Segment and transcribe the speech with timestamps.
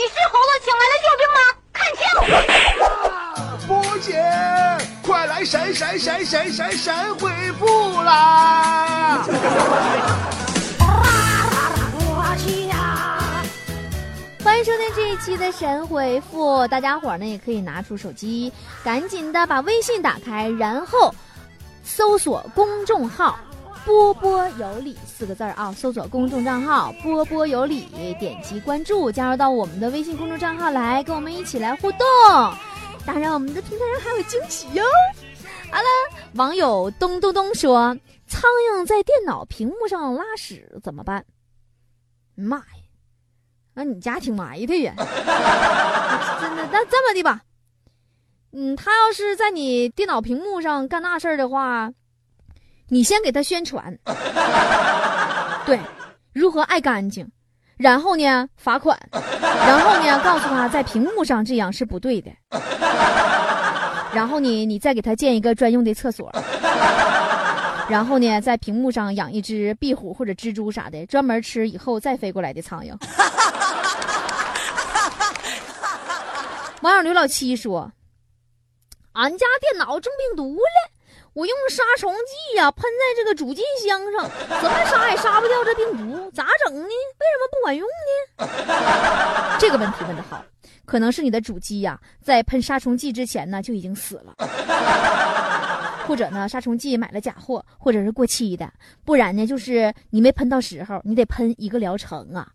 [0.00, 1.38] 你是猴子请来的救兵吗？
[1.76, 2.00] 看清！
[3.68, 4.16] 波姐，
[5.02, 9.22] 快来闪闪闪闪闪闪回复啦！
[14.42, 18.50] 欢迎收听这一期的神回复，大家伙儿呢也可以拿出手机，
[18.82, 21.14] 赶紧的把微信打开，然后
[21.84, 23.38] 搜索公众号。
[23.84, 27.86] 波波有理四个字儿啊，搜索公众账号“波波有理”，
[28.20, 32.00] 点击关注，加入到我们的微信公众账号来，跟我们一起来互动。
[33.06, 34.84] 当然，我们的平台上还有惊喜哟。
[35.70, 35.84] 好了，
[36.34, 37.96] 网友咚咚咚说
[38.28, 38.42] ：“苍
[38.72, 41.24] 蝇在电脑屏幕上拉屎怎么办？”
[42.36, 42.64] 妈呀，
[43.74, 44.94] 那你家挺埋汰呀！
[46.40, 47.40] 真的，那这么的吧，
[48.52, 51.90] 嗯，他要是在你电脑屏幕上干那事儿的话。
[52.92, 53.96] 你先给他宣传，
[55.64, 55.78] 对，
[56.32, 57.24] 如何爱干净，
[57.76, 62.32] 然后呢罚款，然后呢告诉他在屏幕上这样是不对的，
[64.12, 66.32] 然后呢你再给他建一个专用的厕所，
[67.88, 72.92] 然后呢在屏幕上养一只壁虎或者蜘蛛啥的，专门吃以后再飞过来的苍蝇。
[76.82, 77.92] 网友刘老七说
[79.12, 80.90] ：“俺家电脑中病毒了。”
[81.32, 84.28] 我用杀虫剂呀，喷在这个主机箱上，
[84.60, 86.82] 怎么杀也杀不掉这病毒，咋整呢？
[86.82, 89.56] 为什么不管用呢？
[89.60, 90.44] 这个问题问的好，
[90.84, 94.34] 可能是你的主机呀，在喷杀虫剂之前呢就已经死了，
[96.06, 98.68] 或者呢杀虫剂买了假货，或者是过期的，
[99.04, 102.48] 不然呢就是你没喷到时候，你得喷一个疗程啊。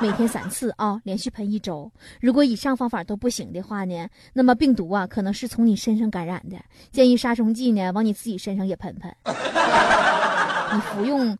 [0.00, 1.90] 每天三次啊，连续喷一周。
[2.20, 6.56] 如果以上方法都不行的话呢，那么病毒啊可能是从你身上感染的。
[6.92, 9.12] 建议杀虫剂呢往你自己身上也喷喷。
[10.72, 11.36] 你服用，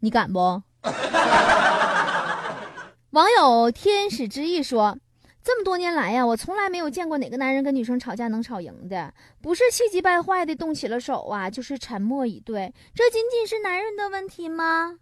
[0.00, 0.62] 你敢不？
[3.10, 4.98] 网友天使之翼说：
[5.42, 12.74] 这么多年来呀，我从来没有见过哪个男人跟女生吵架能吵赢的，不是气急败坏的动起了手啊，就是沉默以对。
[12.94, 14.98] 这仅仅是男人的问题吗？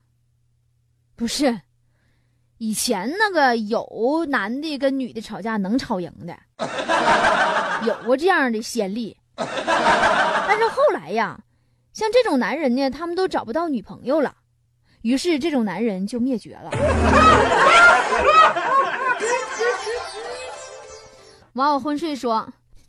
[1.17, 1.61] 不是。
[2.63, 6.37] 以前那个有男的跟女的吵架能吵赢的，
[7.89, 9.17] 有过这样的先例。
[9.35, 11.41] 但是后来呀，
[11.95, 14.35] 像这种男人呢，他们都找不到女朋友了，
[15.01, 16.71] 于是这种男人就灭绝了。
[21.55, 22.47] 网友昏睡说：“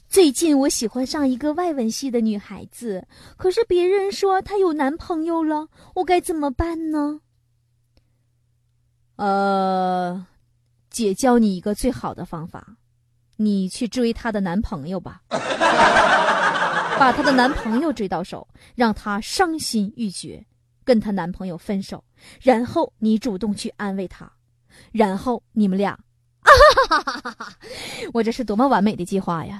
[0.09, 3.07] 最近我喜欢上一个外文系的女孩子，
[3.37, 7.21] 可是别人说她有男朋友了，我该怎么办呢？”
[9.21, 10.25] 呃，
[10.89, 12.65] 姐教你一个最好的方法，
[13.35, 20.43] 你去追她的男朋友吧， 把她的男朋友追到手，让她伤心欲绝，
[20.83, 22.03] 跟她男朋友分手，
[22.41, 24.27] 然后你主动去安慰她，
[24.91, 25.91] 然后你们俩，
[26.41, 26.51] 哈
[26.89, 27.53] 哈哈哈
[28.13, 29.59] 我这是多么完美的计划呀！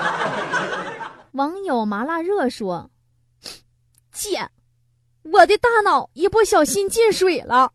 [1.32, 2.90] 网友麻辣热说
[4.12, 4.46] ：“姐，
[5.22, 7.72] 我的大脑一不小心进水了。”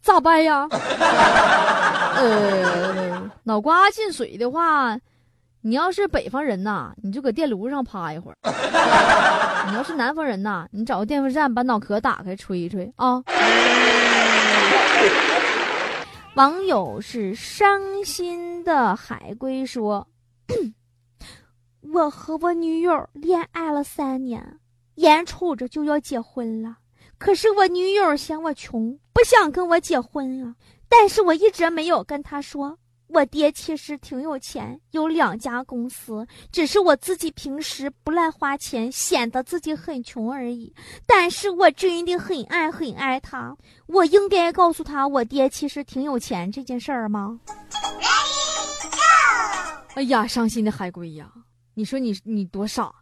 [0.00, 0.66] 咋办呀？
[2.16, 4.98] 呃，脑瓜进水的话，
[5.62, 8.34] 你要是北方人呐，你就搁电炉上趴一会儿；
[9.70, 13.22] 你要是南方人呐，你找个电风扇把脑壳打开吹一吹啊。
[16.34, 20.06] 网友是伤心的海龟说
[21.92, 24.58] ：“我和我女友恋爱了三年，
[24.96, 26.76] 眼瞅着就要结婚了。”
[27.18, 30.54] 可是我女友嫌我穷，不想跟我结婚啊。
[30.88, 40.72] 但是我一直没有跟她说，我爹其实挺有钱，有两家公司，只是我自己平时不乱花钱，显得自己很穷而已。
[41.06, 43.54] 但是我真的很爱很爱他，
[43.86, 47.40] 我应该告诉他我爹其实挺有钱这件事儿吗？
[49.94, 51.30] 哎呀，伤心的海龟呀！
[51.74, 52.94] 你说你你多傻，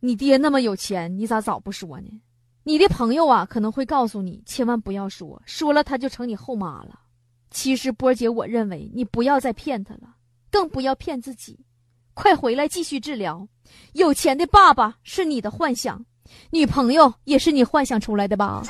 [0.00, 2.20] 你爹那么有钱，你咋早不说呢？
[2.64, 7.00] 你的朋友啊，可能会告诉你，千万不要说，说了他就成你后妈了。
[7.50, 10.14] 其实波姐，我认为你不要再骗他了，
[10.50, 11.58] 更不要骗自己。
[12.14, 13.46] 快回来继续治疗。
[13.94, 16.04] 有钱的爸爸是你的幻想，
[16.50, 18.62] 女朋友也是你幻想出来的吧？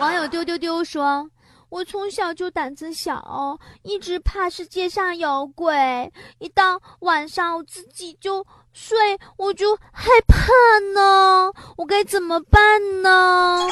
[0.00, 1.28] 网友丢丢丢说。
[1.72, 6.12] 我从小就胆子小，一直怕世界上有鬼。
[6.38, 10.44] 一到晚上，我自己就睡，我就害怕
[10.92, 11.50] 呢。
[11.78, 13.66] 我该怎么办呢？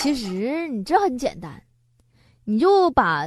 [0.00, 1.62] 其实你这很简单，
[2.44, 3.26] 你就把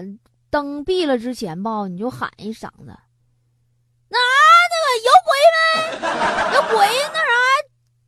[0.50, 2.88] 灯闭了之前吧，你就喊一嗓子
[4.12, 4.20] ：“哪
[4.68, 5.64] 那个有鬼没？
[6.56, 7.32] 有鬼那啥？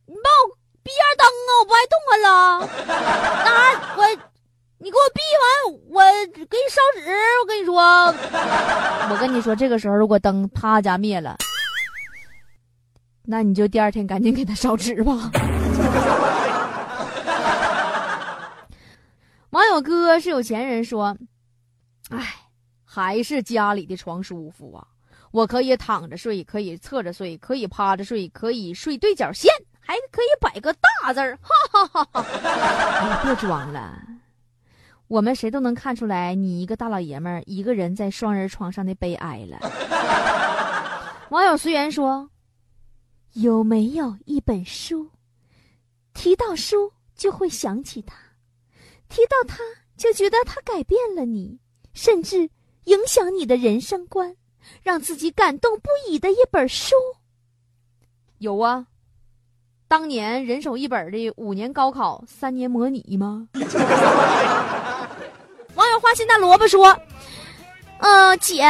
[0.04, 1.48] 你帮我闭下灯啊！
[1.60, 2.28] 我不爱动弹了。
[3.42, 3.48] 哪
[3.96, 4.03] 我。”
[6.94, 7.10] 纸。
[7.42, 7.76] 我跟你说，
[9.10, 11.36] 我跟你说，这个时候如果灯啪家灭了，
[13.24, 15.30] 那你就第二天赶紧给他烧纸吧。
[19.50, 21.16] 网友哥是有钱人说
[22.10, 22.34] ：“哎，
[22.84, 24.84] 还是家里的床舒服啊！
[25.30, 33.20] 我可以躺着睡，可以侧着睡，可以趴着睡，可以睡对角线，还可以摆个大字儿。”哈哈哈哈！
[33.22, 33.96] 别装了，
[35.06, 39.58] 我们谁都能看出来，你一个大老爷们儿一个人在双人床上的悲哀了。
[41.30, 42.28] 网友随缘说
[43.34, 45.08] ：“有没有一本书，
[46.14, 48.16] 提到书就会想起他？”
[49.08, 49.58] 提到他，
[49.96, 51.58] 就觉得他改变了你，
[51.92, 52.48] 甚至
[52.84, 54.34] 影响你的人生观，
[54.82, 56.94] 让自己感动不已的一本书。
[58.38, 58.86] 有啊，
[59.86, 63.48] 当年人手一本的五年高考三年模拟吗？
[66.14, 66.96] 网友花心大萝卜说
[67.98, 68.62] ：“呃，姐，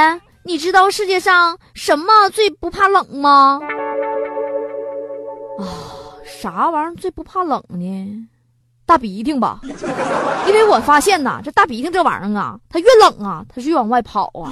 [0.44, 3.60] 你知道世界上什么最不怕冷吗？”
[5.60, 5.68] 啊，
[6.24, 8.28] 啥玩意儿最不怕冷呢？
[8.86, 9.60] 大鼻涕吧，
[10.46, 14.48] 因为我发现呐，这大鼻涕这玩意儿啊，它越冷啊，它是越往外跑啊。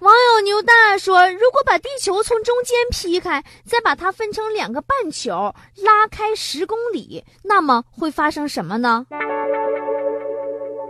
[0.00, 9.06] 网友牛大说：“如果把地球从中间劈开，再把它分成两个半球，拉开十公里，那么会发生什么呢？”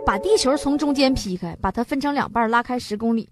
[0.05, 3.29] 把地球从中间劈开，把它分成两半，拉开十公里，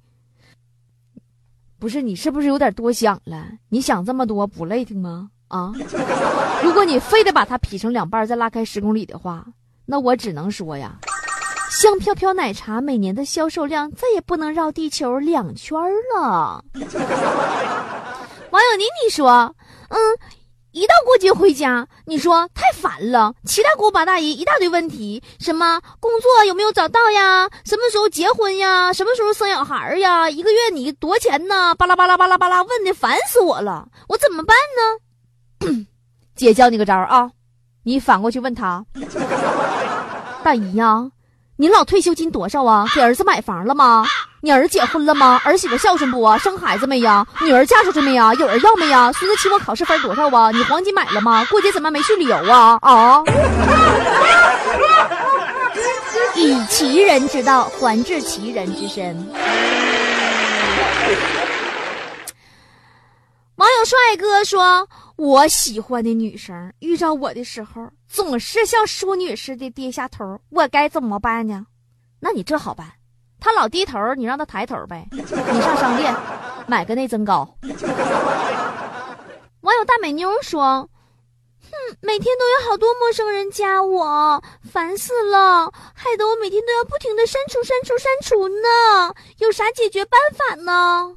[1.80, 3.48] 不是你是不是有点多想了？
[3.70, 5.30] 你想这么多不累挺吗？
[5.50, 5.74] 啊！
[6.64, 9.46] 如果你非得把它劈成两半，再拉开十公里的话，
[9.86, 10.98] 那我只能说呀，
[11.70, 15.78] 香飘飘奶茶每年的销售量再也不能绕地球两圈
[16.16, 16.64] 了。
[18.52, 19.54] 网友妮妮说
[19.90, 19.98] ：“嗯，
[20.72, 27.50] 一到过节回家，你说太烦了，七大姑八大姨一大堆问题，什么工作有没有找到呀？
[27.66, 28.94] 什么时候结婚呀？
[28.94, 30.30] 什么时候生小孩呀？
[30.30, 31.76] 一个月你多钱呢？
[31.76, 35.88] 巴拉巴拉巴拉巴拉，问的烦死我了，我怎么办呢？”
[36.36, 37.32] 姐教你个招啊，
[37.84, 38.86] 你反过去问他，
[40.42, 41.12] 大姨呀，
[41.62, 42.88] 您老退休金多少啊？
[42.96, 44.04] 给儿子买房了吗？
[44.42, 45.40] 你儿子结婚了吗？
[45.46, 46.36] 儿媳妇孝顺不啊？
[46.40, 47.24] 生孩子没呀？
[47.40, 48.34] 女儿嫁出去没呀？
[48.34, 49.12] 有人要没呀？
[49.14, 50.50] 孙子期末考试分多少啊？
[50.50, 51.46] 你黄金买了吗？
[51.52, 52.80] 过节怎么没去旅游啊？
[52.82, 53.24] 啊！
[56.34, 59.16] 以其人之道还治其人之身。
[63.58, 64.88] 网友帅哥说。
[65.22, 71.64] 我喜欢的女生遇到我的时候，总是像淑女似的低下头，我该怎么办呢？
[72.20, 72.92] 那你这好办，
[73.40, 75.08] 她老低头，你让她抬头呗。
[75.12, 75.22] 你
[75.62, 76.12] 上商店
[76.66, 77.48] 买个内增高。
[79.62, 80.90] 网友大美妞说
[81.70, 84.42] ：“哼，每天都有好多陌生人加我，
[84.72, 89.14] 烦死了，害得我每天都要不停的删除、删除、删除呢。
[89.38, 91.16] 有啥解决办法呢？”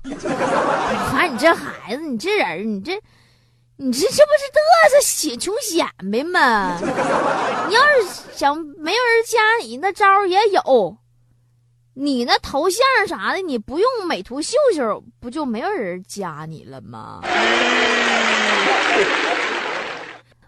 [1.11, 3.01] 看你这孩子，你这人，你这。
[3.77, 6.79] 你这这不是嘚瑟显穷显摆吗？
[7.69, 10.97] 你要是想没有人加你，那招也有。
[11.95, 17.21] 你那头像啥的，你不用美图秀秀，不就没有人加你了吗？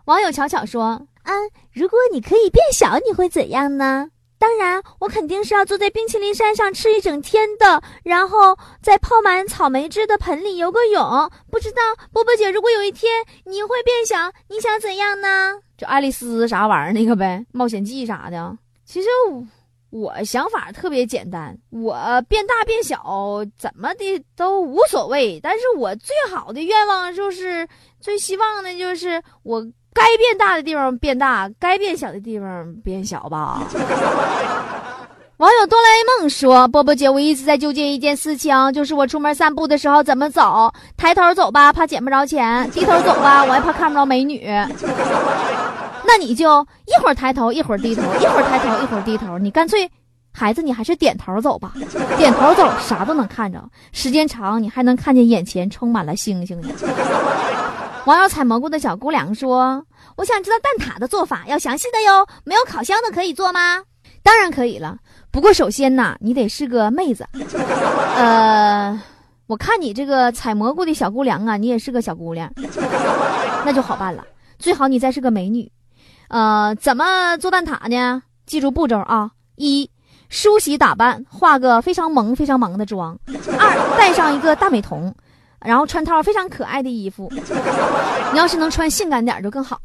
[0.07, 1.33] 网友巧巧说：“啊，
[1.73, 4.09] 如果你可以变小，你会怎样呢？”
[4.39, 11.03] 当然，我肯定是要坐在冰淇淋山上吃一整天的，然后在泡满草莓汁的盆里游个泳。
[11.51, 11.81] 不知道
[12.13, 15.55] 波波姐，如果有一天你会变小，你想怎样呢？
[15.79, 18.57] 就爱丽丝啥玩意儿那个呗，冒险记啥的。
[18.85, 19.09] 其实
[19.89, 25.41] 我想法特别简单，我变大变小怎么的都无所谓。
[25.43, 27.67] 但是我最好的愿望就是，
[28.01, 29.67] 最希望的就是我。
[29.97, 33.63] 该变大的地方变大，该变小的地方变小吧。
[35.39, 40.71] 网友哆啦 A 梦说：“波波姐，我一直在纠结一件事情，就是我出门散步的时候怎么走？
[40.99, 44.47] 抬头走吧，怕捡不着钱；低头走吧，我还怕看不着美女。
[46.07, 49.39] 那你就一会儿抬头，一会儿低头，一会儿抬头，一会儿低头。
[49.39, 49.91] 你干脆，
[50.31, 51.73] 孩子，你还是点头走吧。
[52.19, 53.63] 点头走，啥都能看着，
[53.93, 56.69] 时间长，你还能看见眼前充满了星星呢。”
[58.07, 59.85] 网友采蘑菇的小姑娘说
[60.17, 62.25] ：“我想知道蛋挞的做法，要详细的哟。
[62.45, 63.83] 没有烤箱的可以做吗？
[64.23, 64.97] 当然可以了。
[65.33, 67.27] 不过首先呐，你得是个妹子。
[68.17, 69.03] 呃，
[69.49, 72.49] 我看你这个采蘑菇的小姑娘啊，你也是个小姑娘，
[73.67, 74.25] 那就好办了。
[74.57, 75.69] 最好你再是个美女。
[76.29, 78.23] 呃，怎么做蛋挞呢？
[78.47, 79.91] 记住步骤啊：一，
[80.29, 83.17] 梳洗打扮，化个非常萌、非常萌的妆；
[83.59, 85.13] 二，带上一个大美瞳。”
[85.67, 87.31] 然后穿套非常可爱的衣服。
[88.33, 89.81] 你要是能穿性感点就更好。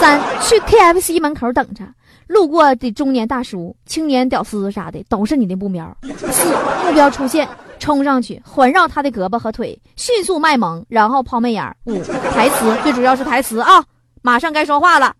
[0.00, 1.84] 三，去 KFC 门口等着，
[2.26, 5.96] 路过的中年大叔、青年屌丝啥的都是你的目标。
[6.30, 6.48] 四，
[6.86, 11.76] 目标出现，冲上去环绕他的胳膊和腿，迅速卖萌，然后抛媚眼。
[11.84, 12.02] 五，
[12.32, 13.84] 台词最主要是台词啊，
[14.22, 15.14] 马上该说话了。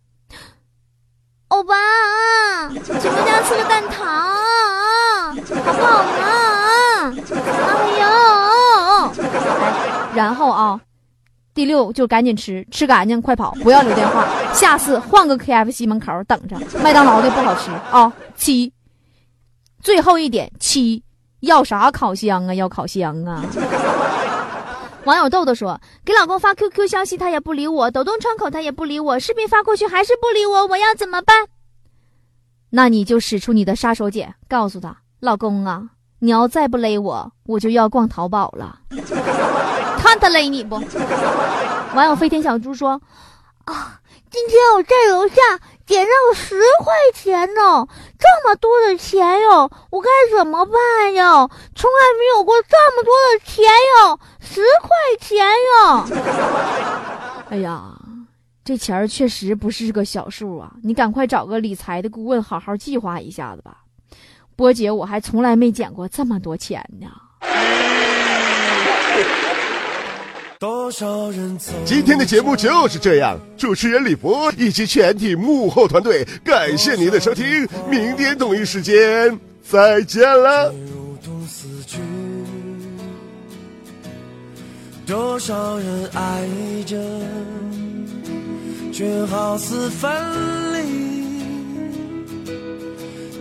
[1.49, 1.75] 欧巴，
[2.69, 4.03] 请我家吃个蛋挞，
[5.65, 6.19] 好不好呢？
[7.69, 8.05] 哎呦，
[10.17, 10.81] 然后啊，
[11.55, 14.27] 第六就赶紧吃，吃干净快跑，不要留电话。
[14.53, 18.13] 下次换个 KFC 门口等着，麦当劳的不好吃啊。
[18.35, 18.73] 七，
[19.83, 21.03] 最后一点七，
[21.41, 22.55] 要啥烤箱啊？
[22.55, 23.45] 要烤箱啊！
[25.05, 30.67] 网友豆豆说：“给老公发 QQ 消息，他也不理我；抖动窗口，他也不理我；视频发过去，还是不理我。
[30.67, 31.47] 我要怎么办？
[32.71, 38.81] 那你就使出你的杀手锏，告诉他：老公啊，你要再不勒我，我就要逛淘宝了。
[40.19, 40.77] 看他勒你不？”
[41.95, 43.01] 网友飞天小猪说
[43.65, 45.35] ：“啊，今天我在楼下
[45.87, 47.87] 捡到十块钱呢，
[48.19, 51.49] 这么多的钱哟，我该怎么办呀？
[51.75, 56.07] 从来没有过这么多的钱哟。”十块钱哟！
[57.51, 57.93] 哎呀，
[58.65, 60.73] 这钱儿确实不是个小数啊！
[60.83, 63.79] 你赶快找个理财的顾问，好好计划一下子吧。
[64.55, 67.09] 波姐，我还从来没捡过这么多钱呢。
[71.85, 80.73] 今天的节目就是这样，主持人李博以及全体幕后团队，感谢您的收听，明天同一时间再见了。
[85.05, 86.49] 多少人爱
[86.87, 86.97] 着，
[88.93, 90.11] 却好似分
[90.73, 90.81] 离；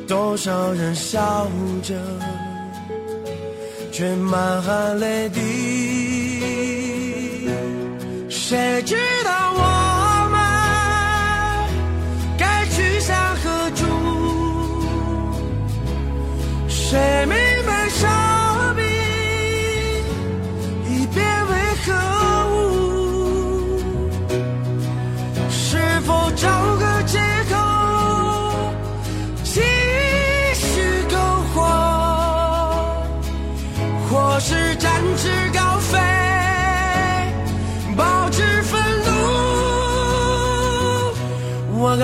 [0.05, 1.49] 多少人笑
[1.81, 1.95] 着，
[3.89, 5.84] 却满含泪滴。
[8.47, 9.59] 谁知道我
[10.29, 10.37] 们
[12.37, 13.83] 该去向何处？
[16.69, 17.44] 谁明？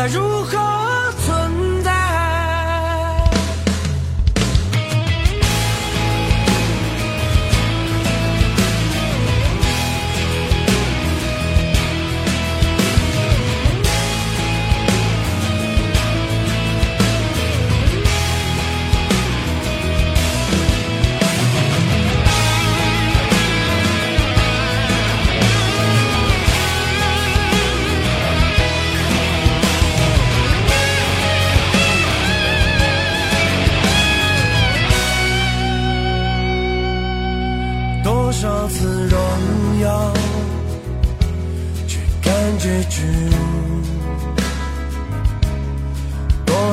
[0.01, 0.40] 该如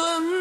[0.00, 0.39] 春。